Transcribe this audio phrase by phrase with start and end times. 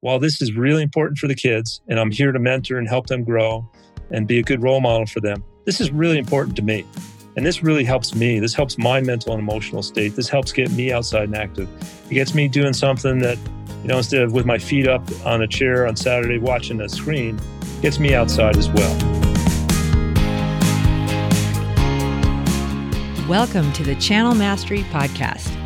[0.00, 3.08] while this is really important for the kids and I'm here to mentor and help
[3.08, 3.68] them grow
[4.12, 6.86] and be a good role model for them, this is really important to me.
[7.36, 8.38] And this really helps me.
[8.38, 10.14] This helps my mental and emotional state.
[10.14, 11.68] This helps get me outside and active.
[12.10, 13.38] It gets me doing something that,
[13.82, 16.88] you know, instead of with my feet up on a chair on Saturday watching a
[16.88, 17.40] screen,
[17.82, 18.96] gets me outside as well.
[23.28, 25.57] Welcome to the Channel Mastery Podcast.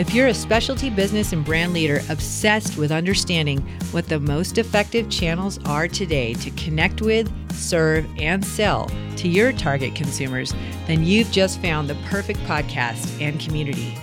[0.00, 3.60] If you're a specialty business and brand leader obsessed with understanding
[3.90, 9.52] what the most effective channels are today to connect with, serve, and sell to your
[9.52, 10.54] target consumers,
[10.86, 13.94] then you've just found the perfect podcast and community.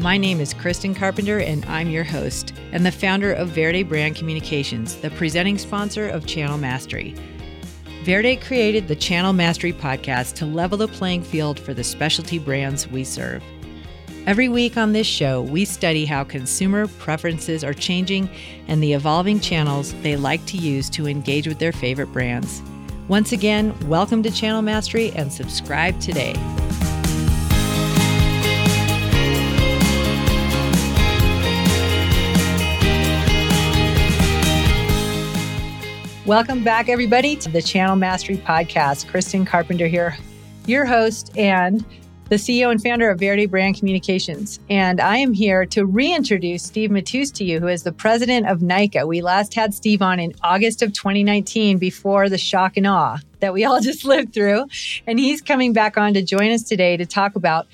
[0.00, 4.16] My name is Kristen Carpenter, and I'm your host and the founder of Verde Brand
[4.16, 7.14] Communications, the presenting sponsor of Channel Mastery.
[8.04, 12.88] Verde created the Channel Mastery podcast to level the playing field for the specialty brands
[12.88, 13.42] we serve.
[14.26, 18.28] Every week on this show, we study how consumer preferences are changing
[18.66, 22.60] and the evolving channels they like to use to engage with their favorite brands.
[23.06, 26.32] Once again, welcome to Channel Mastery and subscribe today.
[36.26, 39.06] Welcome back, everybody, to the Channel Mastery Podcast.
[39.06, 40.18] Kristen Carpenter here,
[40.66, 41.84] your host, and
[42.28, 44.58] the CEO and founder of Verde Brand Communications.
[44.68, 48.62] And I am here to reintroduce Steve Matous to you, who is the president of
[48.62, 49.06] NICA.
[49.06, 53.52] We last had Steve on in August of 2019 before the shock and awe that
[53.52, 54.66] we all just lived through.
[55.06, 57.66] And he's coming back on to join us today to talk about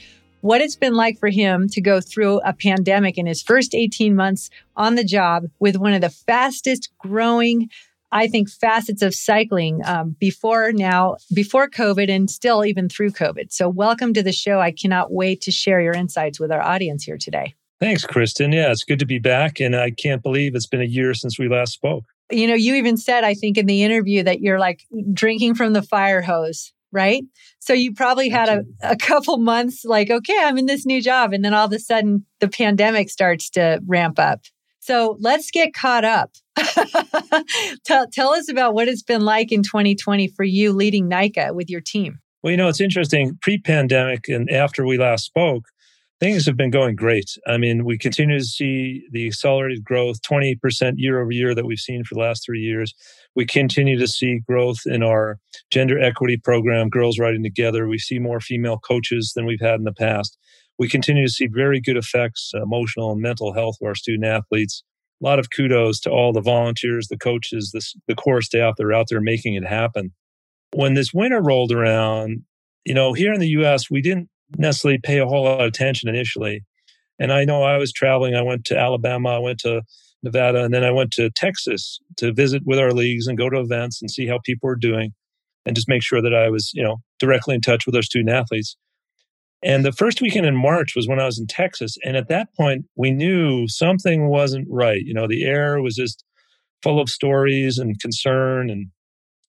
[0.43, 4.15] what it's been like for him to go through a pandemic in his first 18
[4.15, 7.71] months on the job with one of the fastest growing
[8.13, 13.51] I think, facets of cycling um, before now, before COVID, and still even through COVID.
[13.53, 14.61] So, welcome to the show.
[14.61, 17.55] I cannot wait to share your insights with our audience here today.
[17.81, 18.53] Thanks, Kristen.
[18.53, 19.61] Yeah, it's good to be back.
[19.61, 22.05] And I can't believe it's been a year since we last spoke.
[22.31, 25.73] You know, you even said, I think, in the interview that you're like drinking from
[25.73, 27.25] the fire hose, right?
[27.61, 31.33] So, you probably had a, a couple months like, okay, I'm in this new job.
[31.33, 34.43] And then all of a sudden, the pandemic starts to ramp up.
[34.83, 36.33] So let's get caught up.
[37.85, 41.71] tell, tell us about what it's been like in 2020 for you leading NICA with
[41.71, 42.19] your team.
[42.43, 43.39] Well, you know, it's interesting.
[43.41, 45.67] Pre pandemic and after we last spoke,
[46.19, 47.31] things have been going great.
[47.47, 51.79] I mean, we continue to see the accelerated growth, 20% year over year that we've
[51.79, 52.93] seen for the last three years.
[53.37, 55.39] We continue to see growth in our
[55.71, 57.87] gender equity program, Girls Riding Together.
[57.87, 60.37] We see more female coaches than we've had in the past
[60.79, 64.25] we continue to see very good effects, uh, emotional and mental health of our student
[64.25, 64.83] athletes.
[65.23, 68.85] A lot of kudos to all the volunteers, the coaches, the, the core staff that
[68.85, 70.13] are out there making it happen.
[70.75, 72.43] When this winter rolled around,
[72.85, 74.29] you know, here in the US, we didn't
[74.59, 76.65] necessarily pay a whole lot of attention initially.
[77.19, 78.35] And I know I was traveling.
[78.35, 79.83] I went to Alabama, I went to
[80.23, 83.61] Nevada, and then I went to Texas to visit with our leagues and go to
[83.61, 85.13] events and see how people were doing
[85.65, 88.31] and just make sure that I was, you know, directly in touch with our student
[88.31, 88.77] athletes.
[89.63, 91.97] And the first weekend in March was when I was in Texas.
[92.05, 95.01] And at that point, we knew something wasn't right.
[95.01, 96.25] You know, the air was just
[96.83, 98.89] full of stories and concern, and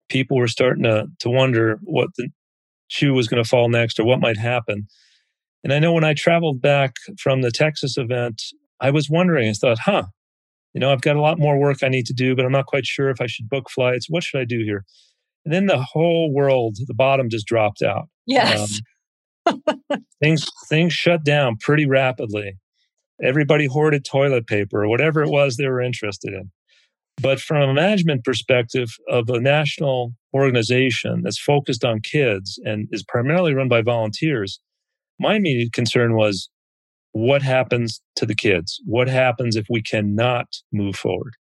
[0.10, 2.30] people were starting to, to wonder what the
[2.90, 4.88] shoe was going to fall next or what might happen.
[5.64, 8.42] And I know when I traveled back from the Texas event,
[8.80, 10.04] I was wondering, I thought, huh,
[10.74, 12.66] you know, I've got a lot more work I need to do, but I'm not
[12.66, 14.08] quite sure if I should book flights.
[14.10, 14.84] What should I do here?
[15.46, 18.10] And then the whole world, the bottom just dropped out.
[18.26, 18.60] Yes.
[18.60, 18.82] Um,
[20.22, 22.58] things things shut down pretty rapidly.
[23.22, 26.52] Everybody hoarded toilet paper or whatever it was they were interested in.
[27.22, 33.04] But from a management perspective of a national organization that's focused on kids and is
[33.04, 34.60] primarily run by volunteers,
[35.20, 36.50] my immediate concern was
[37.12, 38.82] what happens to the kids?
[38.86, 41.34] What happens if we cannot move forward?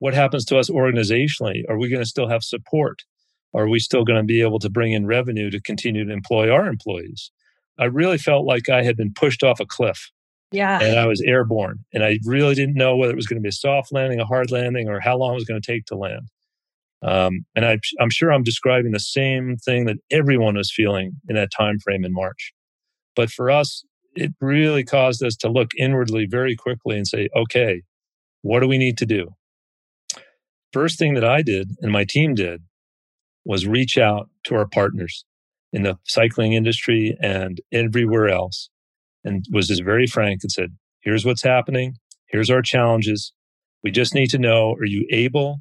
[0.00, 1.62] What happens to us organizationally?
[1.68, 3.04] Are we going to still have support?
[3.54, 6.50] Are we still going to be able to bring in revenue to continue to employ
[6.50, 7.30] our employees?
[7.78, 10.10] I really felt like I had been pushed off a cliff.
[10.52, 10.80] Yeah.
[10.80, 11.84] And I was airborne.
[11.92, 14.26] And I really didn't know whether it was going to be a soft landing, a
[14.26, 16.28] hard landing, or how long it was going to take to land.
[17.02, 21.34] Um, and I, I'm sure I'm describing the same thing that everyone was feeling in
[21.34, 22.52] that time frame in March.
[23.14, 23.84] But for us,
[24.16, 27.82] it really caused us to look inwardly very quickly and say, okay,
[28.42, 29.34] what do we need to do?
[30.72, 32.62] First thing that I did and my team did
[33.44, 35.24] was reach out to our partners
[35.72, 38.70] in the cycling industry and everywhere else
[39.24, 41.94] and was just very frank and said, here's what's happening.
[42.26, 43.32] Here's our challenges.
[43.82, 45.58] We just need to know, are you able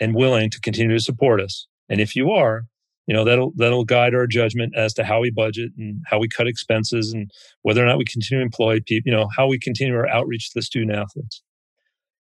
[0.00, 1.66] and willing to continue to support us?
[1.88, 2.64] And if you are,
[3.06, 6.28] you know, that'll, that'll guide our judgment as to how we budget and how we
[6.28, 7.30] cut expenses and
[7.62, 10.50] whether or not we continue to employ people, you know, how we continue our outreach
[10.50, 11.42] to the student athletes.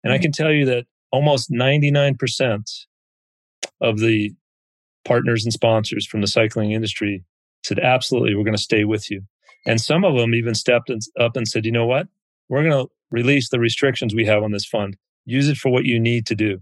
[0.04, 0.22] And I mm-hmm.
[0.22, 2.62] can tell you that almost 99%
[3.81, 4.32] of the
[5.06, 7.25] partners and sponsors from the cycling industry
[7.64, 9.23] said, absolutely, we're going to stay with you.
[9.67, 12.08] And some of them even stepped up and said, you know what?
[12.49, 14.97] We're going to release the restrictions we have on this fund.
[15.25, 16.61] Use it for what you need to do.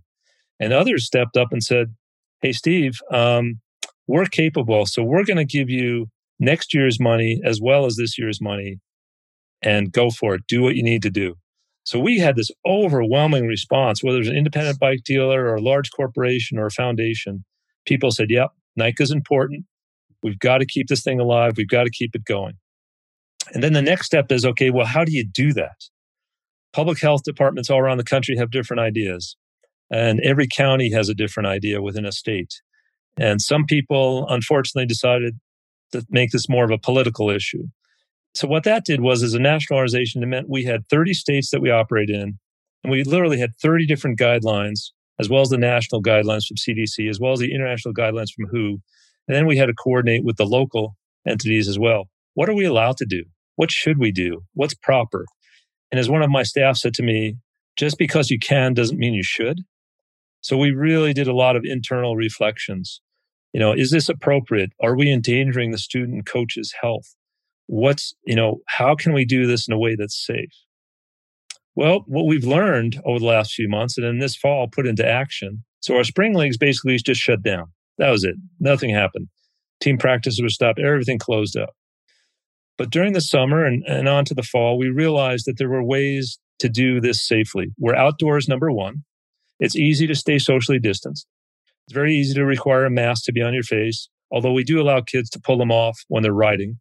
[0.60, 1.94] And others stepped up and said,
[2.40, 3.60] hey, Steve, um,
[4.06, 4.86] we're capable.
[4.86, 6.08] So we're going to give you
[6.38, 8.78] next year's money as well as this year's money
[9.62, 10.46] and go for it.
[10.46, 11.36] Do what you need to do.
[11.84, 15.90] So we had this overwhelming response, whether it's an independent bike dealer or a large
[15.90, 17.44] corporation or a foundation.
[17.86, 19.64] People said, yep, NICA is important.
[20.22, 21.54] We've got to keep this thing alive.
[21.56, 22.54] We've got to keep it going.
[23.52, 25.76] And then the next step is okay, well, how do you do that?
[26.72, 29.36] Public health departments all around the country have different ideas,
[29.90, 32.54] and every county has a different idea within a state.
[33.16, 35.38] And some people, unfortunately, decided
[35.92, 37.64] to make this more of a political issue.
[38.34, 41.50] So what that did was, as a national organization, it meant we had 30 states
[41.50, 42.38] that we operate in,
[42.82, 47.08] and we literally had 30 different guidelines, as well as the national guidelines from CDC,
[47.08, 48.80] as well as the international guidelines from WHO.
[49.26, 50.96] And then we had to coordinate with the local
[51.26, 52.08] entities as well.
[52.34, 53.24] What are we allowed to do?
[53.56, 54.42] What should we do?
[54.54, 55.24] What's proper?
[55.90, 57.36] And as one of my staff said to me,
[57.76, 59.60] just because you can doesn't mean you should.
[60.40, 63.00] So we really did a lot of internal reflections.
[63.52, 64.72] You know, is this appropriate?
[64.82, 67.14] Are we endangering the student coach's health?
[67.66, 70.52] What's, you know, how can we do this in a way that's safe?
[71.76, 75.06] Well, what we've learned over the last few months and in this fall put into
[75.06, 75.64] action.
[75.80, 77.66] So our spring leagues basically just shut down.
[77.98, 78.36] That was it.
[78.60, 79.28] Nothing happened.
[79.80, 80.78] Team practices were stopped.
[80.78, 81.70] Everything closed up.
[82.78, 85.84] But during the summer and, and on to the fall, we realized that there were
[85.84, 87.68] ways to do this safely.
[87.78, 89.04] We're outdoors, number one.
[89.60, 91.26] It's easy to stay socially distanced.
[91.86, 94.80] It's very easy to require a mask to be on your face, although we do
[94.80, 96.80] allow kids to pull them off when they're riding,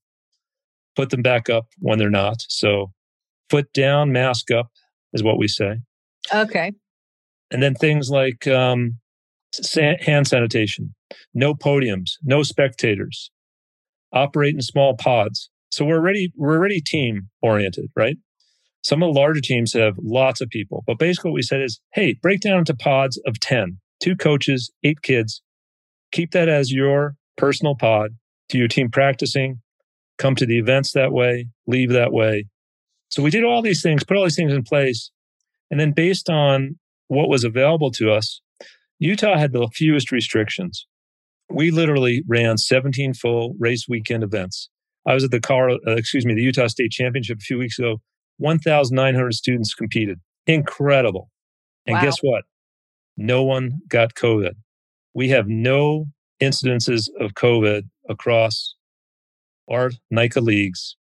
[0.95, 2.37] put them back up when they're not.
[2.47, 2.91] So,
[3.49, 4.69] foot down, mask up
[5.13, 5.77] is what we say.
[6.33, 6.71] Okay.
[7.51, 8.97] And then things like um,
[9.75, 10.95] hand sanitation,
[11.33, 13.31] no podiums, no spectators,
[14.11, 15.49] operate in small pods.
[15.69, 18.17] So we're already we're already team oriented, right?
[18.83, 21.79] Some of the larger teams have lots of people, but basically what we said is,
[21.93, 25.41] hey, break down into pods of 10, two coaches, eight kids.
[26.11, 28.11] Keep that as your personal pod.
[28.49, 29.61] Do your team practicing,
[30.17, 32.45] come to the events that way, leave that way.
[33.13, 35.11] So we did all these things, put all these things in place.
[35.69, 36.79] And then based on
[37.09, 38.41] what was available to us,
[38.97, 40.87] Utah had the fewest restrictions.
[41.47, 44.67] We literally ran 17 full race weekend events.
[45.05, 47.77] I was at the car, uh, excuse me, the Utah State Championship a few weeks
[47.77, 47.97] ago.
[48.37, 50.19] 1,900 students competed.
[50.47, 51.29] Incredible.
[51.85, 52.01] And wow.
[52.01, 52.45] guess what?
[53.15, 54.53] No one got COVID.
[55.13, 56.05] We have no
[56.41, 58.73] incidences of COVID across
[59.69, 60.97] our NICA leagues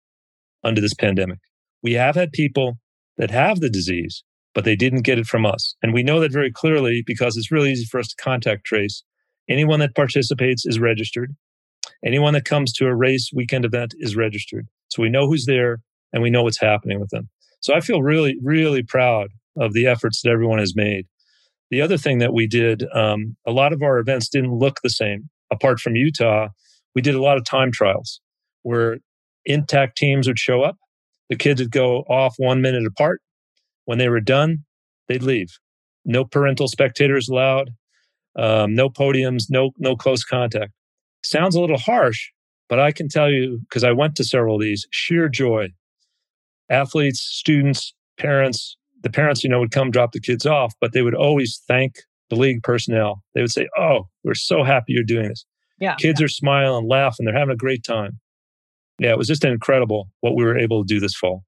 [0.65, 1.39] under this pandemic.
[1.82, 2.79] We have had people
[3.17, 4.23] that have the disease,
[4.55, 5.75] but they didn't get it from us.
[5.82, 9.03] And we know that very clearly because it's really easy for us to contact trace.
[9.49, 11.35] Anyone that participates is registered.
[12.05, 14.67] Anyone that comes to a race weekend event is registered.
[14.88, 15.81] So we know who's there
[16.12, 17.29] and we know what's happening with them.
[17.61, 19.29] So I feel really, really proud
[19.59, 21.06] of the efforts that everyone has made.
[21.71, 24.91] The other thing that we did, um, a lot of our events didn't look the
[24.91, 25.29] same.
[25.53, 26.49] Apart from Utah,
[26.94, 28.21] we did a lot of time trials
[28.62, 28.99] where
[29.44, 30.76] intact teams would show up.
[31.31, 33.23] The kids would go off one minute apart.
[33.87, 34.65] When they were done,
[35.09, 35.49] they'd leave.
[36.05, 37.71] No parental spectators allowed.
[38.37, 39.45] Um, no podiums.
[39.49, 40.73] No no close contact.
[41.23, 42.31] Sounds a little harsh,
[42.69, 44.87] but I can tell you because I went to several of these.
[44.90, 45.69] Sheer joy.
[46.69, 48.76] Athletes, students, parents.
[49.02, 51.95] The parents, you know, would come drop the kids off, but they would always thank
[52.28, 53.23] the league personnel.
[53.35, 55.45] They would say, "Oh, we're so happy you're doing this."
[55.78, 56.26] Yeah, kids yeah.
[56.26, 58.21] are smiling, laughing, they're having a great time.
[59.00, 61.42] Yeah, it was just incredible what we were able to do this fall.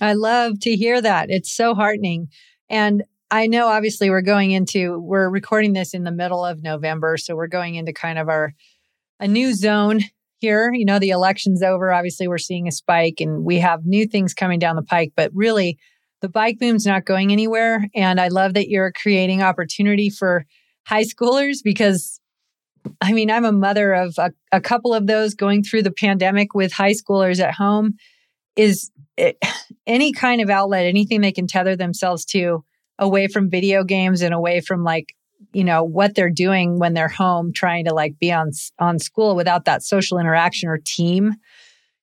[0.00, 1.30] I love to hear that.
[1.30, 2.28] It's so heartening.
[2.68, 7.16] And I know obviously we're going into we're recording this in the middle of November,
[7.16, 8.52] so we're going into kind of our
[9.18, 10.00] a new zone
[10.38, 10.70] here.
[10.72, 11.92] You know, the election's over.
[11.92, 15.30] Obviously, we're seeing a spike and we have new things coming down the pike, but
[15.34, 15.78] really
[16.20, 17.88] the bike boom's not going anywhere.
[17.94, 20.44] And I love that you're creating opportunity for
[20.86, 22.20] high schoolers because
[23.00, 26.54] I mean, I'm a mother of a, a couple of those going through the pandemic
[26.54, 27.94] with high schoolers at home.
[28.56, 29.44] Is eh, it,
[29.86, 32.64] any kind of outlet, anything they can tether themselves to
[32.98, 35.14] away from video games and away from like,
[35.52, 39.36] you know, what they're doing when they're home trying to like be on on school
[39.36, 41.34] without that social interaction or team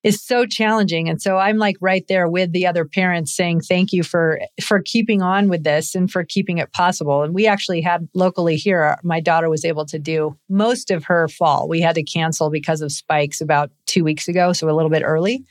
[0.05, 1.09] is so challenging.
[1.09, 4.79] And so i'm like right there with the other parents saying thank you for for
[4.79, 7.23] keeping on with this and for keeping it possible.
[7.23, 11.27] And we actually had locally here my daughter was able to do most of her
[11.27, 11.67] fall.
[11.67, 15.01] We had to cancel because of spikes about 2 weeks ago so a little bit
[15.03, 15.43] early.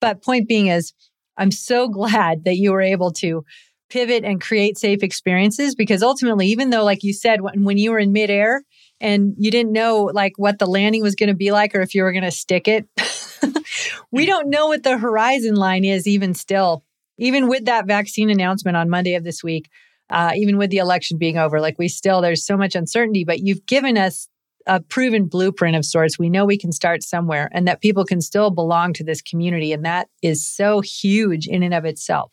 [0.00, 0.92] But point being is
[1.38, 3.44] i'm so glad that you were able to
[3.88, 7.90] pivot and create safe experiences because ultimately even though like you said when, when you
[7.90, 8.62] were in midair
[9.00, 11.94] and you didn't know like what the landing was going to be like or if
[11.94, 12.86] you were going to stick it
[14.10, 16.84] we don't know what the horizon line is even still.
[17.18, 19.68] Even with that vaccine announcement on monday of this week
[20.10, 23.40] uh, even with the election being over like we still there's so much uncertainty but
[23.40, 24.28] you've given us
[24.66, 26.18] a proven blueprint of sorts.
[26.18, 29.72] We know we can start somewhere and that people can still belong to this community
[29.72, 32.32] and that is so huge in and of itself.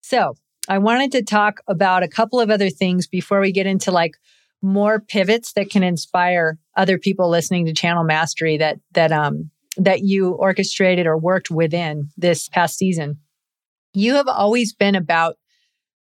[0.00, 0.34] So
[0.68, 4.16] I wanted to talk about a couple of other things before we get into like
[4.62, 10.02] more pivots that can inspire other people listening to Channel Mastery that that um that
[10.02, 13.18] you orchestrated or worked within this past season.
[13.92, 15.36] You have always been about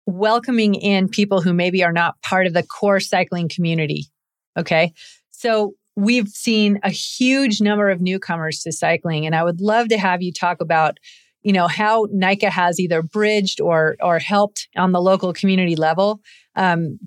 [0.07, 4.07] welcoming in people who maybe are not part of the core cycling community.
[4.57, 4.93] Okay.
[5.31, 9.99] So we've seen a huge number of newcomers to cycling, and I would love to
[9.99, 10.99] have you talk about
[11.43, 16.21] you know how NICA has either bridged or or helped on the local community level.
[16.55, 16.99] Um,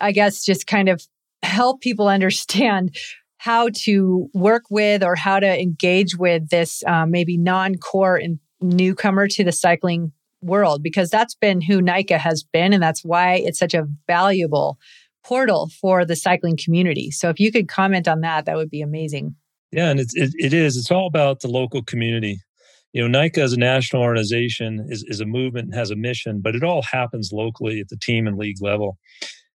[0.00, 1.06] I guess just kind of
[1.42, 2.96] help people understand
[3.44, 9.28] how to work with or how to engage with this um, maybe non-core and newcomer
[9.28, 13.58] to the cycling world because that's been who NICA has been and that's why it's
[13.58, 14.78] such a valuable
[15.22, 17.10] portal for the cycling community.
[17.10, 19.34] So if you could comment on that, that would be amazing.
[19.72, 20.78] Yeah, and it's, it, it is.
[20.78, 22.40] It's all about the local community
[22.94, 26.40] you know, NICA as a national organization is, is a movement and has a mission,
[26.40, 28.98] but it all happens locally at the team and league level.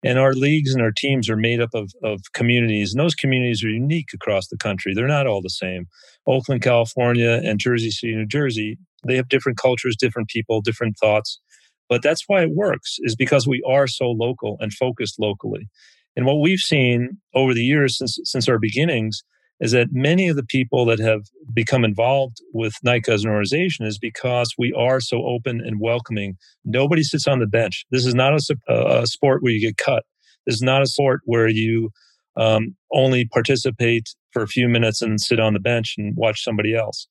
[0.05, 3.65] And our leagues and our teams are made up of, of communities, and those communities
[3.65, 4.95] are unique across the country.
[4.95, 5.87] They're not all the same.
[6.27, 11.41] Oakland, California, and Jersey City, New Jersey, they have different cultures, different people, different thoughts.
[11.89, 15.69] But that's why it works, is because we are so local and focused locally.
[16.17, 19.23] And what we've seen over the years since since our beginnings
[19.61, 21.23] is that many of the people that have
[21.53, 26.37] become involved with NICA as an organization is because we are so open and welcoming.
[26.65, 27.85] Nobody sits on the bench.
[27.91, 30.05] This is not a, a sport where you get cut.
[30.47, 31.91] This is not a sport where you
[32.37, 36.75] um, only participate for a few minutes and sit on the bench and watch somebody
[36.75, 37.09] else.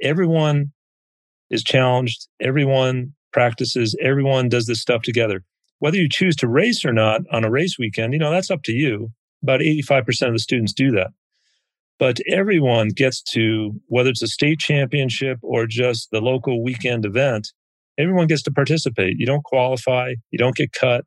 [0.00, 0.72] Everyone
[1.50, 2.28] is challenged.
[2.40, 3.96] Everyone practices.
[4.00, 5.42] Everyone does this stuff together.
[5.80, 8.62] Whether you choose to race or not on a race weekend, you know, that's up
[8.64, 9.10] to you.
[9.42, 11.08] About 85% of the students do that
[12.02, 17.52] but everyone gets to whether it's a state championship or just the local weekend event
[17.96, 19.20] everyone gets to participate.
[19.20, 21.04] You don't qualify you don't get cut.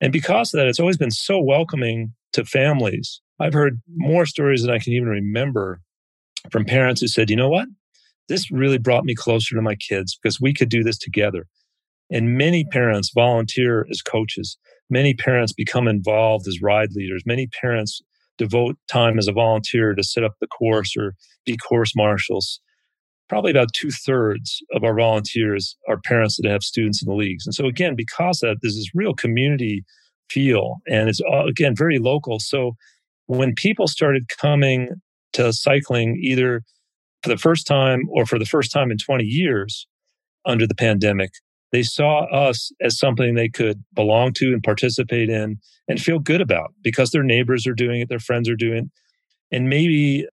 [0.00, 3.20] And because of that it's always been so welcoming to families.
[3.40, 5.82] I've heard more stories than i can even remember
[6.50, 7.68] from parents who said you know what?
[8.30, 11.46] This really brought me closer to my kids because we could do this together.
[12.10, 14.56] And many parents volunteer as coaches.
[14.88, 17.24] Many parents become involved as ride leaders.
[17.26, 18.00] Many parents
[18.42, 22.60] devote time as a volunteer to set up the course or be course marshals.
[23.28, 27.46] Probably about two thirds of our volunteers are parents that have students in the leagues.
[27.46, 29.84] And so, again, because of that, there's this real community
[30.28, 32.38] feel and it's, uh, again, very local.
[32.40, 32.72] So,
[33.26, 34.90] when people started coming
[35.34, 36.62] to cycling either
[37.22, 39.86] for the first time or for the first time in 20 years
[40.44, 41.30] under the pandemic,
[41.72, 46.40] they saw us as something they could belong to and participate in and feel good
[46.40, 49.56] about because their neighbors are doing it, their friends are doing it.
[49.56, 50.26] And maybe,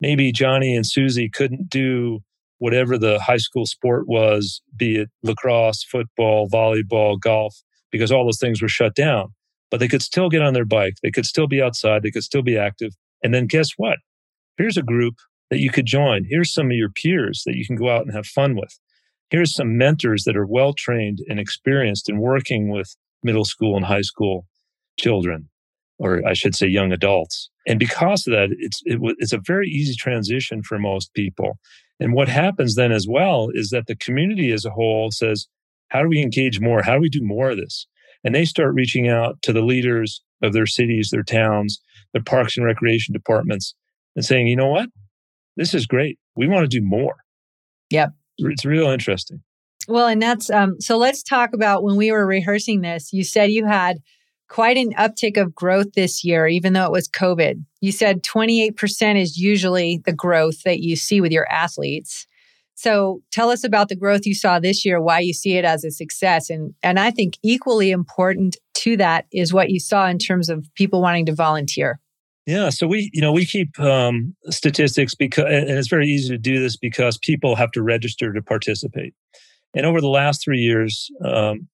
[0.00, 2.20] maybe Johnny and Susie couldn't do
[2.58, 7.56] whatever the high school sport was, be it lacrosse, football, volleyball, golf,
[7.90, 9.28] because all those things were shut down.
[9.70, 10.94] But they could still get on their bike.
[11.02, 12.02] They could still be outside.
[12.02, 12.92] They could still be active.
[13.22, 13.98] And then guess what?
[14.58, 15.14] Here's a group
[15.50, 16.26] that you could join.
[16.28, 18.76] Here's some of your peers that you can go out and have fun with
[19.30, 23.86] here's some mentors that are well trained and experienced in working with middle school and
[23.86, 24.46] high school
[24.98, 25.48] children
[26.00, 27.50] or I should say young adults.
[27.66, 31.58] And because of that, it's it, it's a very easy transition for most people.
[32.00, 35.46] And what happens then as well is that the community as a whole says,
[35.88, 36.82] how do we engage more?
[36.82, 37.86] How do we do more of this?
[38.24, 41.80] And they start reaching out to the leaders of their cities, their towns,
[42.14, 43.74] their parks and recreation departments
[44.16, 44.88] and saying, you know what?
[45.56, 46.18] This is great.
[46.34, 47.16] We want to do more.
[47.90, 49.42] Yep it's real interesting.
[49.88, 53.12] Well, and that's um, so let's talk about when we were rehearsing this.
[53.12, 53.98] You said you had
[54.48, 57.64] quite an uptick of growth this year, even though it was COVID.
[57.80, 62.26] You said 28% is usually the growth that you see with your athletes.
[62.74, 65.84] So tell us about the growth you saw this year, why you see it as
[65.84, 66.50] a success.
[66.50, 70.66] And, and I think equally important to that is what you saw in terms of
[70.74, 72.00] people wanting to volunteer.
[72.50, 76.38] Yeah, so we, you know, we keep um, statistics because, and it's very easy to
[76.38, 79.14] do this because people have to register to participate.
[79.76, 81.68] And over the last three years, um,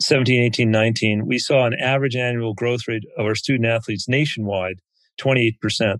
[0.00, 4.76] 17, 18, 19, we saw an average annual growth rate of our student athletes nationwide,
[5.20, 5.98] 28%.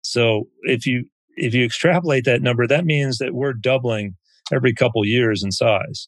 [0.00, 1.06] So if you
[1.36, 4.14] if you extrapolate that number, that means that we're doubling
[4.52, 6.06] every couple years in size.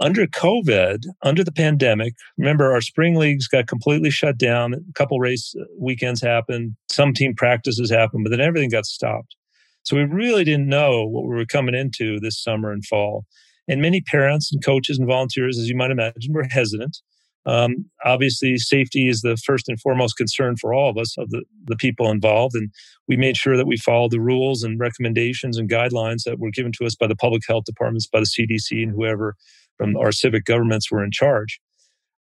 [0.00, 4.74] Under COVID, under the pandemic, remember our spring leagues got completely shut down.
[4.74, 9.36] A couple race uh, weekends happened, some team practices happened, but then everything got stopped.
[9.84, 13.24] So we really didn't know what we were coming into this summer and fall.
[13.68, 16.98] And many parents and coaches and volunteers, as you might imagine, were hesitant.
[17.46, 21.44] Um, obviously, safety is the first and foremost concern for all of us, of the,
[21.64, 22.54] the people involved.
[22.54, 22.70] And
[23.06, 26.72] we made sure that we followed the rules and recommendations and guidelines that were given
[26.78, 29.36] to us by the public health departments, by the CDC, and whoever
[29.76, 31.60] from our civic governments were in charge.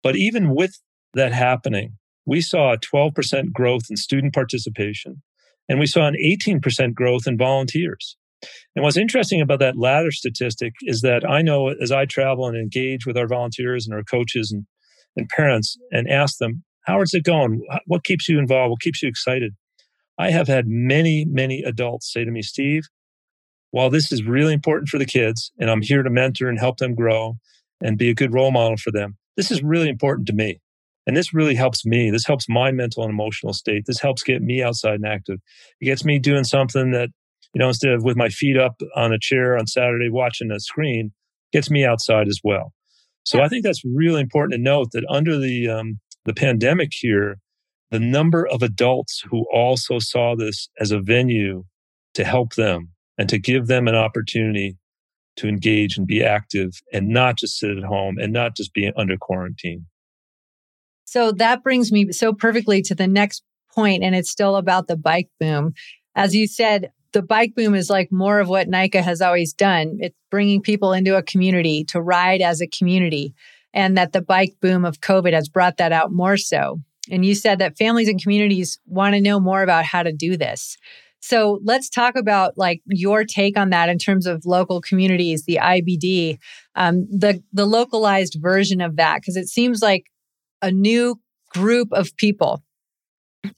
[0.02, 0.80] But even with
[1.14, 5.22] that happening, we saw a 12% growth in student participation,
[5.68, 8.16] and we saw an 18% growth in volunteers.
[8.74, 12.56] And what's interesting about that latter statistic is that I know as I travel and
[12.56, 14.66] engage with our volunteers and our coaches and,
[15.16, 17.66] and parents and ask them, how is it going?
[17.86, 18.70] What keeps you involved?
[18.70, 19.54] What keeps you excited?
[20.18, 22.82] I have had many, many adults say to me, Steve,
[23.70, 26.78] while this is really important for the kids and I'm here to mentor and help
[26.78, 27.36] them grow
[27.80, 30.60] and be a good role model for them, this is really important to me.
[31.06, 32.10] And this really helps me.
[32.10, 33.84] This helps my mental and emotional state.
[33.86, 35.38] This helps get me outside and active.
[35.80, 37.08] It gets me doing something that,
[37.54, 40.60] you know, instead of with my feet up on a chair on Saturday watching a
[40.60, 41.12] screen,
[41.52, 42.72] gets me outside as well.
[43.24, 47.38] So I think that's really important to note that under the um, the pandemic here,
[47.90, 51.64] the number of adults who also saw this as a venue
[52.14, 54.76] to help them and to give them an opportunity
[55.36, 58.90] to engage and be active and not just sit at home and not just be
[58.96, 59.86] under quarantine.
[61.04, 63.42] So that brings me so perfectly to the next
[63.74, 65.72] point, and it's still about the bike boom.
[66.14, 69.98] As you said, the bike boom is like more of what NICA has always done.
[70.00, 73.34] It's bringing people into a community to ride as a community,
[73.72, 76.80] and that the bike boom of COVID has brought that out more so.
[77.10, 80.36] And you said that families and communities want to know more about how to do
[80.36, 80.76] this.
[81.20, 85.58] So let's talk about like your take on that in terms of local communities, the
[85.62, 86.38] IBD,
[86.74, 90.06] um, the the localized version of that, because it seems like
[90.62, 92.62] a new group of people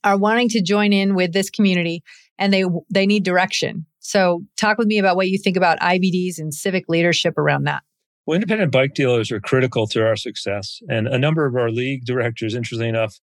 [0.03, 2.03] are wanting to join in with this community,
[2.43, 3.87] and they they need direction.
[4.01, 7.85] So talk with me about what you think about IBDs and civic leadership around that.
[8.27, 12.05] Well, independent bike dealers are critical to our success, and a number of our league
[12.05, 13.21] directors, interestingly enough,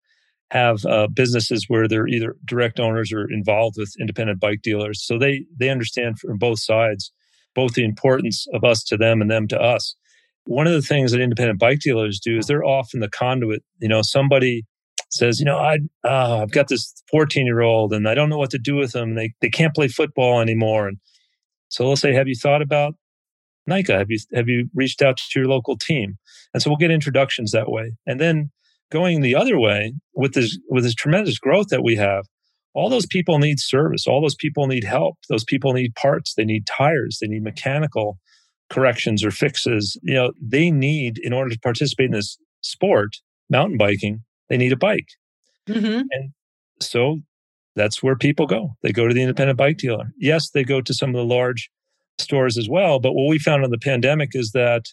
[0.51, 5.05] have uh, businesses where they're either direct owners or involved with independent bike dealers.
[5.05, 7.11] So they they understand from both sides,
[7.53, 9.95] both the importance of us to them and them to us.
[10.45, 13.63] One of the things that independent bike dealers do is they're often the conduit.
[13.79, 14.63] You know, somebody
[15.09, 18.37] says, you know, I uh, I've got this 14 year old and I don't know
[18.37, 19.15] what to do with them.
[19.15, 20.87] They they can't play football anymore.
[20.87, 20.97] And
[21.69, 22.95] so they'll say, have you thought about
[23.67, 23.97] NICA?
[23.97, 26.17] Have you have you reached out to your local team?
[26.53, 27.93] And so we'll get introductions that way.
[28.05, 28.51] And then
[28.91, 32.25] going the other way with this with this tremendous growth that we have
[32.73, 36.45] all those people need service all those people need help those people need parts they
[36.45, 38.17] need tires they need mechanical
[38.69, 43.17] corrections or fixes you know they need in order to participate in this sport
[43.49, 45.07] mountain biking they need a bike.
[45.67, 46.01] Mm-hmm.
[46.11, 46.31] and
[46.79, 47.19] so
[47.75, 48.75] that's where people go.
[48.81, 50.11] They go to the independent bike dealer.
[50.17, 51.69] Yes they go to some of the large
[52.17, 54.85] stores as well but what we found in the pandemic is that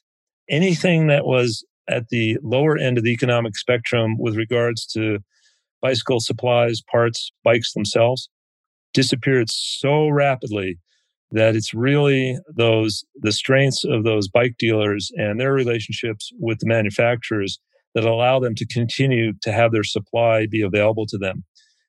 [0.49, 5.19] anything that was at the lower end of the economic spectrum with regards to
[5.81, 8.29] bicycle supplies, parts, bikes themselves
[8.93, 10.79] disappeared so rapidly
[11.31, 16.67] that it's really those the strengths of those bike dealers and their relationships with the
[16.67, 17.59] manufacturers
[17.97, 21.45] that allow them to continue to have their supply be available to them.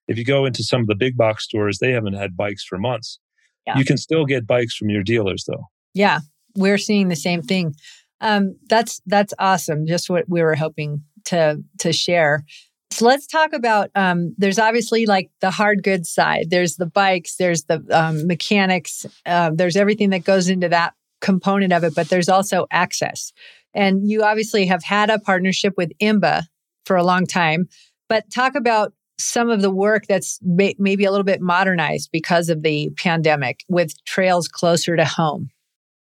[0.08, 2.78] If you go into some of the big box stores, they haven't had bikes for
[2.78, 3.20] months.
[3.66, 3.78] Yeah.
[3.78, 5.66] You can still get bikes from your dealers though.
[5.94, 6.20] Yeah,
[6.56, 7.76] we're seeing the same thing.
[8.22, 9.86] Um, that's that's awesome.
[9.86, 12.46] Just what we were hoping to to share.
[12.90, 13.90] So let's talk about.
[13.94, 16.46] Um, there's obviously like the hard goods side.
[16.50, 17.36] There's the bikes.
[17.36, 19.06] There's the um, mechanics.
[19.26, 21.94] Uh, there's everything that goes into that component of it.
[21.94, 23.34] But there's also access.
[23.74, 26.44] And you obviously have had a partnership with IMBA
[26.86, 27.68] for a long time.
[28.10, 32.50] But talk about some of the work that's may- maybe a little bit modernized because
[32.50, 35.50] of the pandemic with trails closer to home.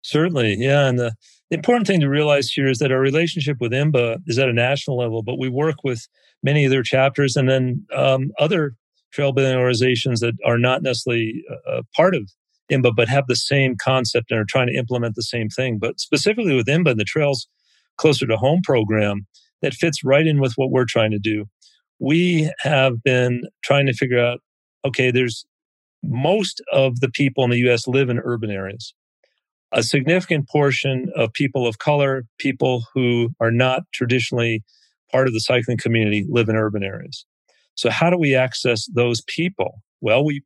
[0.02, 1.14] Certainly, yeah, and the
[1.50, 4.96] important thing to realize here is that our relationship with IMBA is at a national
[4.96, 6.06] level, but we work with
[6.42, 8.76] many of their chapters and then um, other
[9.12, 12.30] trail building organizations that are not necessarily a part of
[12.70, 15.78] IMBA, but have the same concept and are trying to implement the same thing.
[15.78, 17.46] But specifically with IMBA and the Trails
[17.96, 19.26] Closer to Home program,
[19.62, 21.46] that fits right in with what we're trying to do.
[21.98, 24.40] We have been trying to figure out
[24.84, 25.44] okay, there's
[26.02, 28.94] most of the people in the US live in urban areas
[29.72, 34.62] a significant portion of people of color, people who are not traditionally
[35.10, 37.24] part of the cycling community, live in urban areas.
[37.74, 39.82] So, how do we access those people?
[40.00, 40.42] Well, we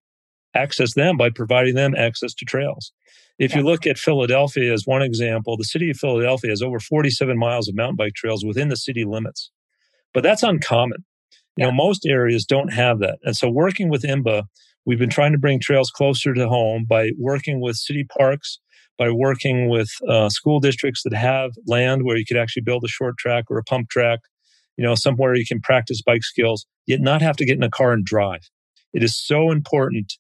[0.55, 2.93] access them by providing them access to trails.
[3.39, 3.59] If yeah.
[3.59, 7.69] you look at Philadelphia as one example, the city of Philadelphia has over 47 miles
[7.69, 9.51] of mountain bike trails within the city limits.
[10.13, 11.05] But that's uncommon.
[11.57, 11.67] You yeah.
[11.67, 13.19] know, most areas don't have that.
[13.25, 14.45] And so working with IMBA,
[14.87, 18.61] we've been trying to bring trails closer to home by working with city parks,
[18.97, 22.89] by working with uh, school districts that have land where you could actually build a
[22.89, 24.21] short track or a pump track,
[24.77, 27.71] you know, somewhere you can practice bike skills, yet not have to get in a
[27.71, 28.49] car and drive.
[28.93, 30.13] It is so important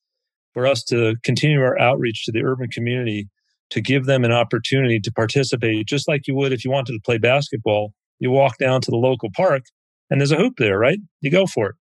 [0.54, 3.28] for us to continue our outreach to the urban community
[3.70, 7.00] to give them an opportunity to participate, just like you would if you wanted to
[7.04, 7.92] play basketball.
[8.20, 9.64] You walk down to the local park
[10.10, 10.98] and there's a hoop there, right?
[11.20, 11.76] You go for it.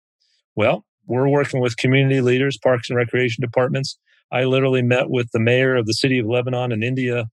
[0.55, 3.97] Well, we're working with community leaders, parks and recreation departments.
[4.31, 7.25] I literally met with the mayor of the city of Lebanon in India,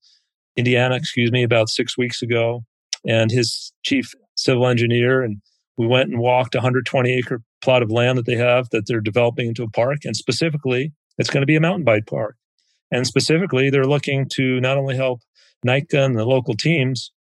[0.57, 2.65] Indiana, excuse me, about six weeks ago,
[3.07, 5.23] and his chief civil engineer.
[5.23, 5.41] And
[5.77, 9.01] we went and walked a 120 acre plot of land that they have that they're
[9.01, 9.99] developing into a park.
[10.05, 12.37] And specifically, it's going to be a mountain bike park.
[12.91, 13.09] And mm-hmm.
[13.09, 15.21] specifically, they're looking to not only help
[15.65, 17.13] NICA and the local teams,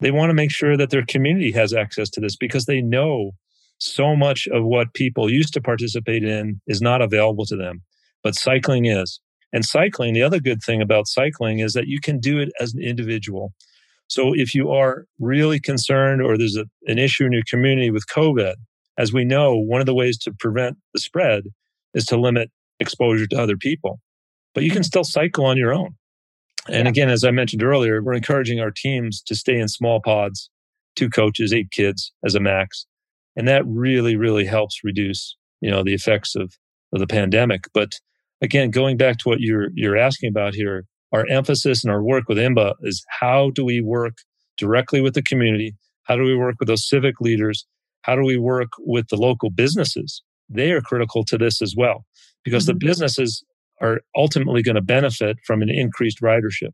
[0.00, 3.32] they want to make sure that their community has access to this because they know
[3.78, 7.82] so much of what people used to participate in is not available to them,
[8.22, 9.20] but cycling is.
[9.52, 12.72] And cycling, the other good thing about cycling is that you can do it as
[12.74, 13.52] an individual.
[14.08, 18.06] So if you are really concerned or there's a, an issue in your community with
[18.06, 18.54] COVID,
[18.98, 21.44] as we know, one of the ways to prevent the spread
[21.94, 22.50] is to limit
[22.82, 24.00] exposure to other people.
[24.54, 24.84] But you can hmm.
[24.84, 25.94] still cycle on your own.
[26.68, 30.48] And again, as I mentioned earlier, we're encouraging our teams to stay in small pods,
[30.94, 32.86] two coaches, eight kids as a max.
[33.34, 36.54] And that really, really helps reduce, you know, the effects of,
[36.92, 37.64] of the pandemic.
[37.74, 37.98] But
[38.42, 42.24] again, going back to what you're you're asking about here, our emphasis and our work
[42.28, 44.18] with IMBA is how do we work
[44.56, 45.74] directly with the community?
[46.04, 47.66] How do we work with those civic leaders?
[48.02, 50.22] How do we work with the local businesses?
[50.48, 52.04] They are critical to this as well
[52.44, 52.78] because mm-hmm.
[52.78, 53.44] the businesses
[53.80, 56.70] are ultimately going to benefit from an increased ridership.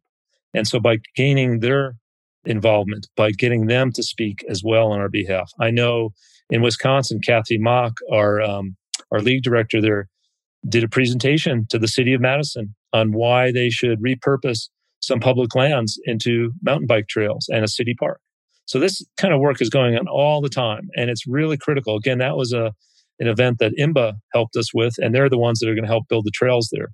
[0.55, 1.97] And so by gaining their
[2.45, 5.51] involvement, by getting them to speak as well on our behalf.
[5.61, 6.11] I know
[6.51, 8.77] in Wisconsin, Kathy Mock, our, um,
[9.13, 10.09] our league director there,
[10.69, 14.69] did a presentation to the city of Madison on why they should repurpose
[15.01, 18.21] some public lands into mountain bike trails and a city park.
[18.67, 21.97] So this kind of work is going on all the time and it's really critical.
[21.97, 22.73] Again, that was a
[23.19, 25.91] an event that IMBA helped us with, and they're the ones that are going to
[25.91, 26.89] help build the trails there.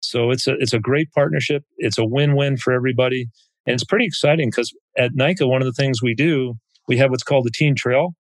[0.00, 1.64] So it's a it's a great partnership.
[1.78, 3.28] It's a win-win for everybody,
[3.66, 6.54] and it's pretty exciting because at NICA, one of the things we do,
[6.88, 8.14] we have what's called the Teen Trail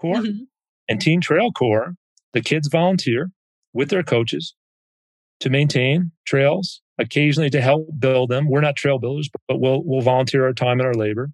[0.00, 0.44] Corps, mm-hmm.
[0.88, 1.94] and Teen Trail Corps,
[2.32, 3.30] the kids volunteer
[3.72, 4.54] with their coaches
[5.40, 8.48] to maintain trails, occasionally to help build them.
[8.48, 11.30] We're not trail builders, but we'll we'll volunteer our time and our labor.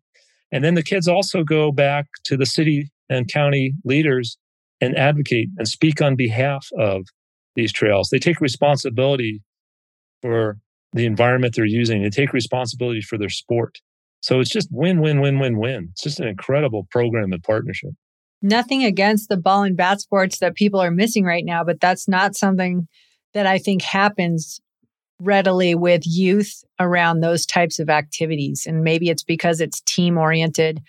[0.51, 4.37] And then the kids also go back to the city and county leaders
[4.83, 7.07] and advocate and speak on behalf of
[7.55, 8.09] these trails.
[8.11, 9.41] They take responsibility
[10.21, 10.59] for
[10.93, 12.03] the environment they're using.
[12.03, 13.79] They take responsibility for their sport.
[14.21, 15.89] So it's just win, win, win, win, win.
[15.93, 17.91] It's just an incredible program and partnership.
[18.43, 22.09] Nothing against the ball and bat sports that people are missing right now, but that's
[22.09, 22.89] not something
[23.35, 24.61] that I think happens
[25.21, 28.65] readily with youth around those types of activities.
[28.67, 30.83] And maybe it's because it's team oriented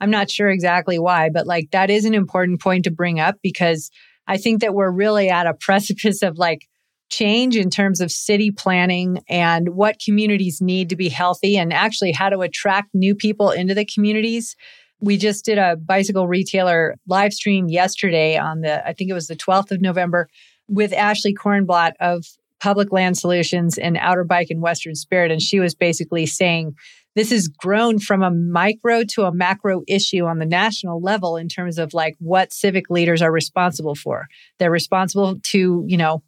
[0.00, 3.36] I'm not sure exactly why, but like that is an important point to bring up
[3.42, 3.90] because
[4.26, 6.66] I think that we're really at a precipice of like
[7.10, 12.12] change in terms of city planning and what communities need to be healthy and actually
[12.12, 14.54] how to attract new people into the communities.
[15.00, 19.26] We just did a bicycle retailer live stream yesterday on the, I think it was
[19.26, 20.28] the 12th of November
[20.68, 22.24] with Ashley Kornblatt of
[22.60, 25.32] Public Land Solutions and Outer Bike and Western Spirit.
[25.32, 26.76] And she was basically saying,
[27.16, 31.48] this has grown from a micro to a macro issue on the national level in
[31.48, 34.26] terms of like what civic leaders are responsible for.
[34.58, 36.22] They're responsible to, you know,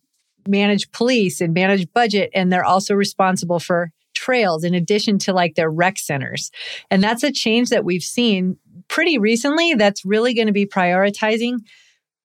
[0.46, 5.54] manage police and manage budget, and they're also responsible for trails in addition to like
[5.54, 6.50] their rec centers.
[6.90, 8.56] And that's a change that we've seen
[8.88, 11.58] pretty recently that's really going to be prioritizing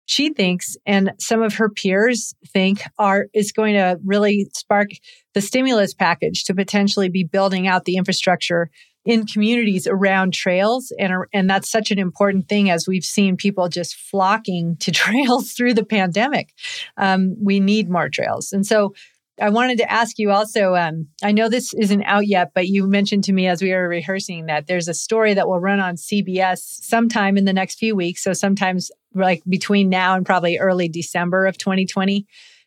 [0.07, 4.89] she thinks and some of her peers think are is going to really spark
[5.33, 8.71] the stimulus package to potentially be building out the infrastructure
[9.03, 10.93] in communities around trails.
[10.97, 15.51] And and that's such an important thing as we've seen people just flocking to trails
[15.51, 16.53] through the pandemic.
[16.95, 18.51] Um, we need more trails.
[18.53, 18.93] And so
[19.39, 20.75] I wanted to ask you also.
[20.75, 23.87] Um, I know this isn't out yet, but you mentioned to me as we were
[23.87, 27.95] rehearsing that there's a story that will run on CBS sometime in the next few
[27.95, 28.23] weeks.
[28.23, 32.25] So, sometimes like between now and probably early December of 2020.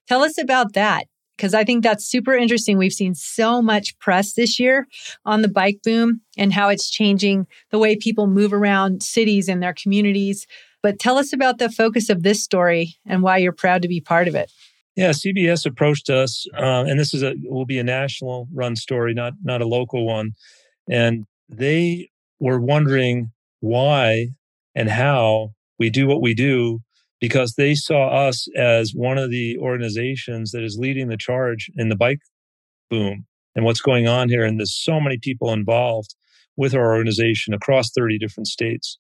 [0.09, 1.07] Tell us about that
[1.37, 2.77] because I think that's super interesting.
[2.77, 4.87] We've seen so much press this year
[5.25, 9.63] on the bike boom and how it's changing the way people move around cities and
[9.63, 10.47] their communities.
[10.83, 14.01] But tell us about the focus of this story and why you're proud to be
[14.01, 14.51] part of it.
[14.97, 19.15] Yeah, CBS approached us, uh, and this is a will be a national run story,
[19.15, 20.33] not not a local one.
[20.89, 24.29] And they were wondering why
[24.75, 26.81] and how we do what we do
[27.21, 31.89] because they saw us as one of the organizations that is leading the charge in
[31.89, 32.21] the bike
[32.89, 34.45] boom and what's going on here.
[34.45, 36.15] And there's so many people involved
[36.57, 38.99] with our organization across 30 different states.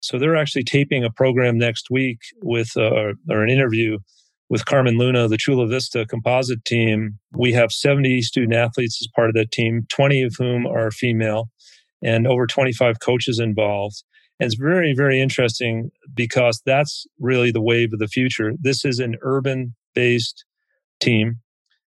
[0.00, 3.98] So they're actually taping a program next week with, uh, or an interview
[4.50, 7.18] with Carmen Luna, the Chula Vista composite team.
[7.32, 11.50] We have 70 student athletes as part of that team, 20 of whom are female,
[12.02, 14.02] and over 25 coaches involved.
[14.40, 18.52] And it's very, very interesting because that's really the wave of the future.
[18.58, 20.44] This is an urban based
[21.00, 21.40] team.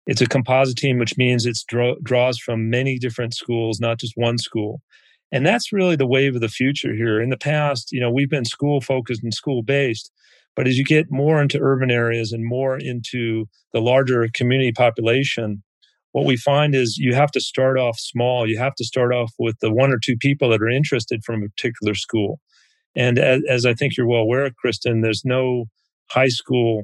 [0.08, 4.14] It's a composite team, which means it draw, draws from many different schools, not just
[4.16, 4.82] one school.
[5.32, 7.22] And that's really the wave of the future here.
[7.22, 10.12] In the past, you know, we've been school focused and school based.
[10.56, 15.64] But as you get more into urban areas and more into the larger community population,
[16.12, 18.48] what we find is you have to start off small.
[18.48, 21.42] You have to start off with the one or two people that are interested from
[21.42, 22.40] a particular school.
[22.96, 25.66] And as, as I think you're well aware, Kristen, there's no
[26.10, 26.84] high school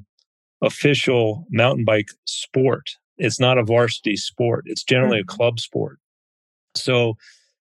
[0.61, 2.91] official mountain bike sport.
[3.17, 4.63] It's not a varsity sport.
[4.67, 5.33] It's generally mm-hmm.
[5.33, 5.99] a club sport.
[6.75, 7.15] So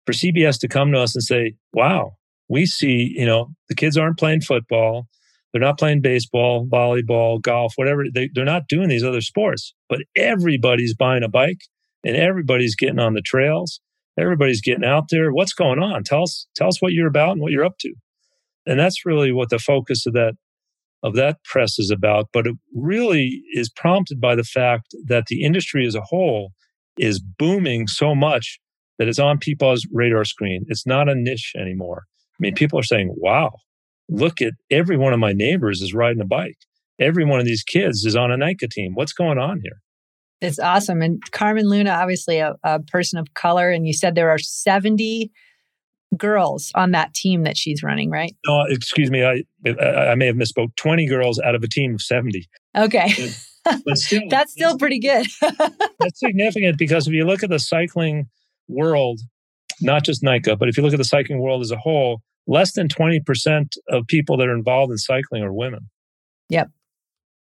[0.06, 2.18] for CBS to come to us and say, wow,
[2.50, 5.08] we see, you know, the kids aren't playing football.
[5.54, 8.06] They're not playing baseball, volleyball, golf, whatever.
[8.12, 11.62] They, they're not doing these other sports, but everybody's buying a bike
[12.04, 13.80] and everybody's getting on the trails.
[14.18, 15.32] Everybody's getting out there.
[15.32, 16.04] What's going on?
[16.04, 17.94] Tell us, tell us what you're about and what you're up to.
[18.66, 20.34] And that's really what the focus of that
[21.04, 22.30] of that press is about.
[22.32, 26.54] But it really is prompted by the fact that the industry as a whole
[26.98, 28.60] is booming so much
[28.98, 30.66] that it's on people's radar screen.
[30.70, 32.04] It's not a niche anymore.
[32.08, 33.52] I mean, people are saying, wow,
[34.10, 36.58] look at every one of my neighbors is riding a bike.
[37.00, 38.94] Every one of these kids is on a NICA team.
[38.94, 39.82] What's going on here?
[40.42, 41.02] It's awesome.
[41.02, 45.32] And Carmen Luna, obviously a, a person of color, and you said there are 70
[46.18, 48.36] girls on that team that she's running, right?
[48.46, 49.24] No, excuse me.
[49.24, 50.76] I I may have misspoke.
[50.76, 52.48] 20 girls out of a team of 70.
[52.78, 53.14] Okay.
[53.64, 55.26] But, still, that's still pretty good.
[55.42, 58.28] that's significant because if you look at the cycling
[58.68, 59.22] world,
[59.82, 62.74] not just NICA, but if you look at the cycling world as a whole, less
[62.74, 65.90] than 20% of people that are involved in cycling are women.
[66.50, 66.70] Yep.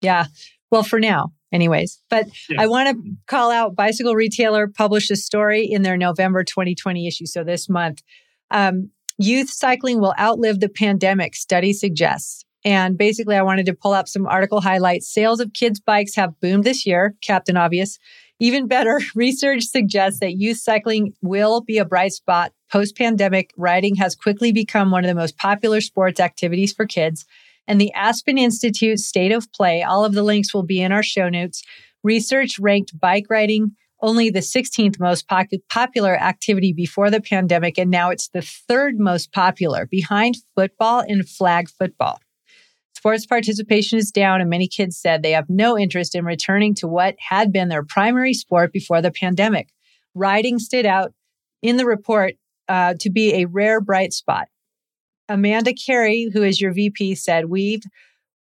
[0.01, 0.27] Yeah.
[0.71, 2.01] Well, for now, anyways.
[2.11, 2.63] But yeah.
[2.63, 7.27] I want to call out Bicycle Retailer published a story in their November 2020 issue.
[7.27, 8.03] So this month,
[8.51, 12.45] um, youth cycling will outlive the pandemic, study suggests.
[12.65, 15.13] And basically, I wanted to pull up some article highlights.
[15.13, 17.99] Sales of kids' bikes have boomed this year, Captain Obvious.
[18.41, 23.53] Even better, research suggests that youth cycling will be a bright spot post pandemic.
[23.57, 27.25] Riding has quickly become one of the most popular sports activities for kids.
[27.67, 31.03] And the Aspen Institute State of Play, all of the links will be in our
[31.03, 31.63] show notes.
[32.03, 35.29] Research ranked bike riding only the 16th most
[35.69, 41.29] popular activity before the pandemic, and now it's the third most popular behind football and
[41.29, 42.21] flag football.
[42.99, 46.89] Sports participation is down, and many kids said they have no interest in returning to
[46.89, 49.69] what had been their primary sport before the pandemic.
[50.17, 51.13] Riding stood out
[51.63, 52.35] in the report
[52.69, 54.49] uh, to be a rare bright spot.
[55.29, 57.85] Amanda Carey, who is your VP, said, We've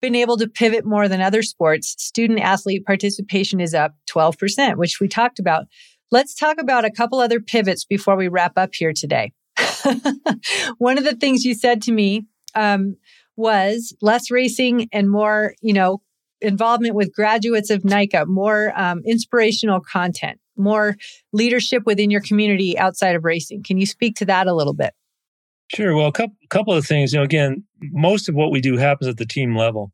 [0.02, 1.94] been able to pivot more than other sports.
[1.98, 5.65] Student athlete participation is up 12%, which we talked about.
[6.12, 9.34] Let's talk about a couple other pivots before we wrap up here today.
[10.78, 12.96] One of the things you said to me um,
[13.36, 16.02] was less racing and more, you know,
[16.41, 20.95] involvement with graduates of NICA, more um, inspirational content, more
[21.34, 23.63] leadership within your community outside of racing.
[23.63, 24.93] Can you speak to that a little bit?
[25.74, 25.95] Sure.
[25.95, 27.13] Well, a couple, couple of things.
[27.13, 29.91] You know, again, most of what we do happens at the team level.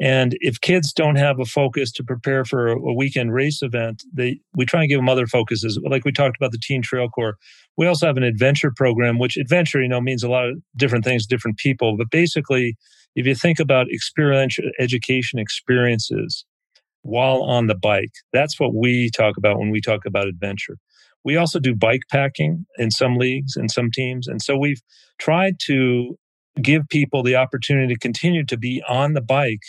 [0.00, 4.40] And if kids don't have a focus to prepare for a, weekend race event, they
[4.54, 5.78] we try and give them other focuses.
[5.88, 7.36] Like we talked about the Teen Trail Corps.
[7.76, 11.04] We also have an adventure program, which adventure, you know, means a lot of different
[11.04, 11.96] things to different people.
[11.96, 12.76] But basically,
[13.14, 16.44] if you think about experiential education experiences
[17.02, 20.76] while on the bike, that's what we talk about when we talk about adventure.
[21.24, 24.28] We also do bike packing in some leagues and some teams.
[24.28, 24.80] And so we've
[25.18, 26.16] tried to
[26.62, 29.62] give people the opportunity to continue to be on the bike,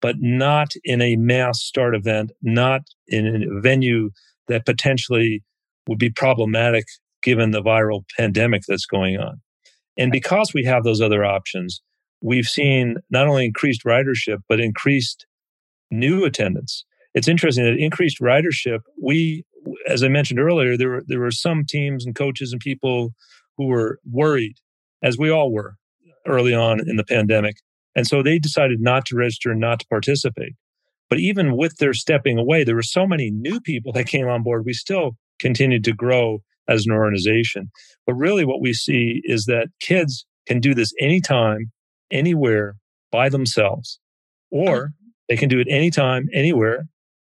[0.00, 4.10] but not in a mass start event, not in a venue
[4.48, 5.42] that potentially
[5.86, 6.84] would be problematic
[7.22, 9.40] given the viral pandemic that's going on.
[9.96, 11.80] And because we have those other options,
[12.20, 15.26] we've seen not only increased ridership, but increased
[15.90, 16.84] new attendance.
[17.14, 19.44] It's interesting that increased ridership, we,
[19.86, 23.10] as I mentioned earlier, there were, there were some teams and coaches and people
[23.58, 24.56] who were worried,
[25.02, 25.76] as we all were,
[26.26, 27.56] early on in the pandemic.
[27.94, 30.54] And so they decided not to register and not to participate.
[31.10, 34.42] But even with their stepping away, there were so many new people that came on
[34.42, 34.64] board.
[34.64, 37.70] We still continued to grow as an organization.
[38.06, 41.70] But really, what we see is that kids can do this anytime,
[42.10, 42.76] anywhere
[43.10, 44.00] by themselves,
[44.50, 45.04] or mm-hmm.
[45.28, 46.86] they can do it anytime, anywhere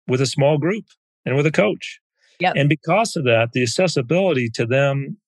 [0.06, 0.84] with a small group
[1.24, 1.98] and with a coach.
[2.40, 2.54] Yep.
[2.56, 5.18] And because of that, the accessibility to them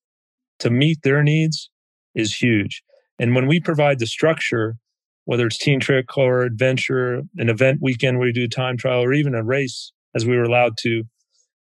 [0.58, 1.70] to meet their needs
[2.14, 2.82] is huge.
[3.18, 4.76] And when we provide the structure,
[5.24, 9.12] whether it's Teen Trick or Adventure, an event weekend where we do time trial, or
[9.12, 11.02] even a race, as we were allowed to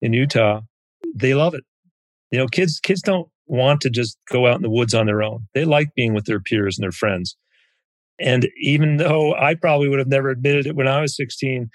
[0.02, 0.62] in Utah,
[1.16, 1.64] they love it.
[2.32, 5.22] You know, kids kids don't want to just go out in the woods on their
[5.22, 5.48] own.
[5.54, 7.38] They like being with their peers and their friends.
[8.20, 11.70] And even though I probably would have never admitted it when I was 16,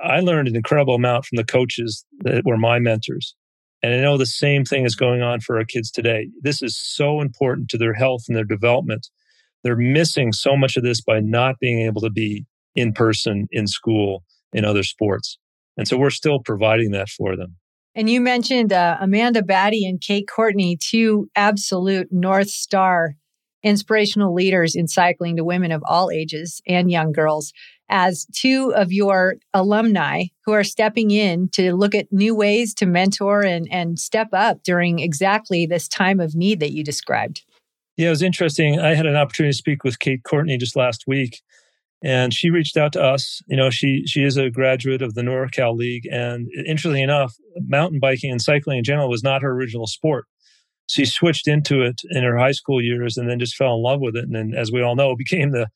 [0.00, 3.34] I learned an incredible amount from the coaches that were my mentors.
[3.82, 6.28] And I know the same thing is going on for our kids today.
[6.40, 9.08] This is so important to their health and their development.
[9.62, 13.66] They're missing so much of this by not being able to be in person in
[13.66, 15.38] school in other sports.
[15.76, 17.56] And so we're still providing that for them.
[17.94, 23.16] And you mentioned uh, Amanda Batty and Kate Courtney, two absolute North Star
[23.62, 27.52] inspirational leaders in cycling to women of all ages and young girls
[27.88, 32.86] as two of your alumni who are stepping in to look at new ways to
[32.86, 37.44] mentor and, and step up during exactly this time of need that you described.
[37.96, 38.78] Yeah, it was interesting.
[38.78, 41.40] I had an opportunity to speak with Kate Courtney just last week,
[42.04, 43.40] and she reached out to us.
[43.48, 47.34] You know, she she is a graduate of the NorCal League, and interestingly enough,
[47.66, 50.26] mountain biking and cycling in general was not her original sport.
[50.86, 54.00] She switched into it in her high school years, and then just fell in love
[54.00, 54.24] with it.
[54.24, 55.68] And then, as we all know, became the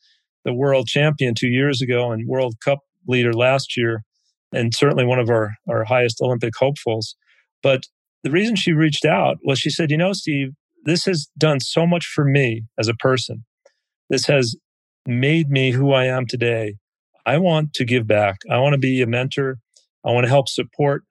[0.44, 4.02] the world champion two years ago and World Cup leader last year,
[4.52, 7.14] and certainly one of our, our highest Olympic hopefuls.
[7.62, 7.84] But
[8.24, 10.52] the reason she reached out was she said, You know, Steve,
[10.84, 13.44] this has done so much for me as a person.
[14.08, 14.56] This has
[15.06, 16.76] made me who I am today.
[17.26, 18.38] I want to give back.
[18.50, 19.58] I want to be a mentor.
[20.04, 21.02] I want to help support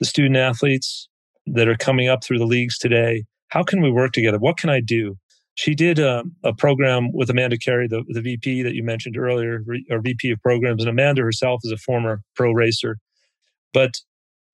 [0.00, 1.08] the student athletes
[1.46, 3.24] that are coming up through the leagues today.
[3.54, 4.40] How can we work together?
[4.40, 5.16] What can I do?
[5.54, 9.64] She did a, a, program with Amanda Carey, the, the VP that you mentioned earlier,
[9.88, 10.82] or VP of programs.
[10.82, 12.98] And Amanda herself is a former pro racer.
[13.72, 13.92] But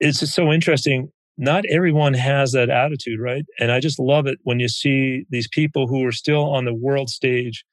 [0.00, 1.08] it's just so interesting.
[1.38, 3.46] Not everyone has that attitude, right?
[3.58, 6.74] And I just love it when you see these people who are still on the
[6.74, 7.64] world stage,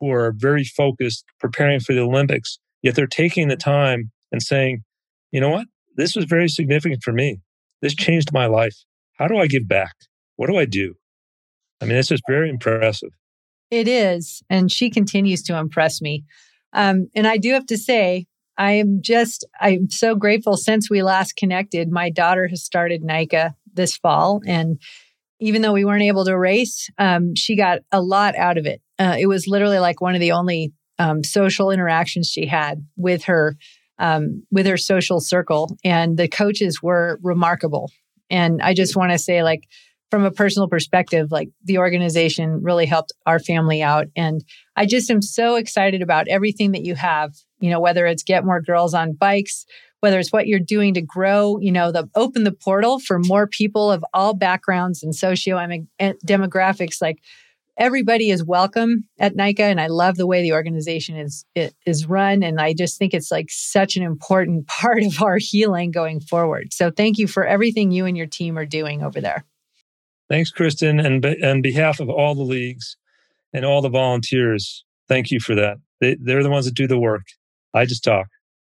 [0.00, 4.84] who are very focused, preparing for the Olympics, yet they're taking the time and saying,
[5.32, 5.66] you know what?
[5.96, 7.40] This was very significant for me.
[7.80, 8.76] This changed my life.
[9.14, 9.94] How do I give back?
[10.36, 10.94] What do I do?
[11.80, 13.10] I mean, it's just very impressive.
[13.70, 14.42] It is.
[14.48, 16.24] And she continues to impress me.
[16.72, 21.02] Um, and I do have to say, I am just, I'm so grateful since we
[21.02, 21.90] last connected.
[21.90, 24.40] My daughter has started NICA this fall.
[24.46, 24.80] And
[25.40, 28.80] even though we weren't able to race, um, she got a lot out of it.
[28.98, 33.24] Uh, it was literally like one of the only um, social interactions she had with
[33.24, 33.56] her
[33.98, 37.90] um, with her social circle, and the coaches were remarkable.
[38.30, 39.68] And I just want to say, like,
[40.14, 44.06] from a personal perspective, like the organization really helped our family out.
[44.14, 44.44] And
[44.76, 48.44] I just am so excited about everything that you have, you know, whether it's get
[48.44, 49.66] more girls on bikes,
[49.98, 53.48] whether it's what you're doing to grow, you know, the open the portal for more
[53.48, 55.58] people of all backgrounds and socio
[55.98, 57.02] eh, demographics.
[57.02, 57.18] Like
[57.76, 59.64] everybody is welcome at NICA.
[59.64, 62.44] And I love the way the organization is, is run.
[62.44, 66.72] And I just think it's like such an important part of our healing going forward.
[66.72, 69.44] So thank you for everything you and your team are doing over there.
[70.28, 71.00] Thanks, Kristen.
[71.00, 72.96] And on behalf of all the leagues
[73.52, 75.78] and all the volunteers, thank you for that.
[76.00, 77.26] They, they're the ones that do the work.
[77.72, 78.28] I just talk.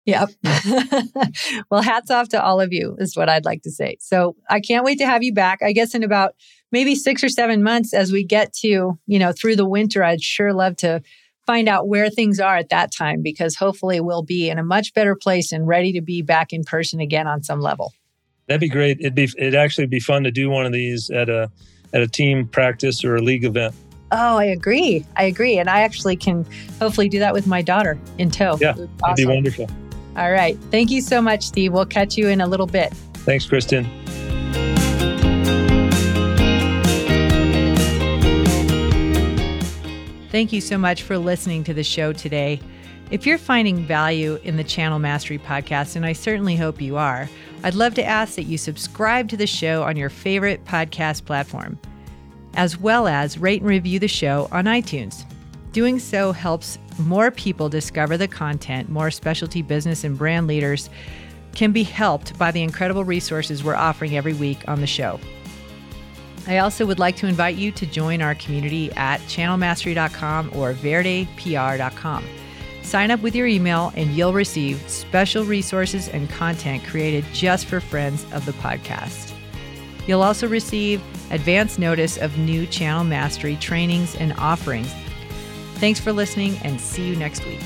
[0.05, 0.31] Yep.
[1.71, 3.99] well, hats off to all of you, is what I'd like to say.
[4.01, 5.59] So I can't wait to have you back.
[5.63, 6.35] I guess in about
[6.73, 10.23] maybe six or seven months as we get to, you know, through the winter, I'd
[10.23, 11.03] sure love to
[11.47, 14.95] find out where things are at that time because hopefully we'll be in a much
[14.95, 17.93] better place and ready to be back in person again on some level.
[18.49, 18.99] That'd be great.
[19.01, 21.51] It'd be it'd actually be fun to do one of these at a
[21.93, 23.75] at a team practice or a league event.
[24.11, 25.05] Oh, I agree.
[25.17, 26.47] I agree, and I actually can
[26.79, 28.57] hopefully do that with my daughter in tow.
[28.59, 28.91] Yeah, awesome.
[29.01, 29.71] that'd be wonderful.
[30.17, 30.59] All right.
[30.71, 31.73] Thank you so much, Steve.
[31.75, 32.93] We'll catch you in a little bit.
[33.19, 33.85] Thanks, Kristen.
[40.31, 42.61] Thank you so much for listening to the show today.
[43.11, 47.29] If you're finding value in the Channel Mastery podcast, and I certainly hope you are,
[47.65, 51.79] I'd love to ask that you subscribe to the show on your favorite podcast platform,
[52.55, 55.25] as well as rate and review the show on iTunes.
[55.73, 60.89] Doing so helps more people discover the content, more specialty business and brand leaders
[61.55, 65.19] can be helped by the incredible resources we're offering every week on the show.
[66.47, 72.25] I also would like to invite you to join our community at channelmastery.com or verdepr.com.
[72.89, 77.81] Sign up with your email and you'll receive special resources and content created just for
[77.81, 79.35] friends of the podcast.
[80.07, 84.91] You'll also receive advance notice of new channel mastery trainings and offerings.
[85.75, 87.61] Thanks for listening and see you next week.